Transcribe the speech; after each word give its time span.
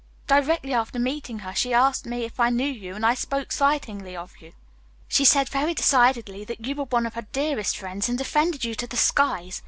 Directly 0.25 0.73
after 0.73 0.97
meeting 0.97 1.37
her 1.45 1.53
she 1.53 1.75
asked 1.75 2.07
me 2.07 2.25
if 2.25 2.39
I 2.39 2.49
knew 2.49 2.65
you, 2.67 2.95
and 2.95 3.05
I 3.05 3.13
spoke 3.13 3.51
slightingly 3.51 4.15
of 4.17 4.35
you. 4.39 4.51
She 5.07 5.23
said 5.23 5.47
very 5.47 5.75
decidedly 5.75 6.43
that 6.45 6.65
you 6.65 6.73
were 6.73 6.85
one 6.85 7.05
of 7.05 7.13
her 7.13 7.27
dearest 7.31 7.77
friends, 7.77 8.09
and 8.09 8.17
defended 8.17 8.63
you 8.65 8.73
to 8.73 8.87
the 8.87 8.97
skies. 8.97 9.59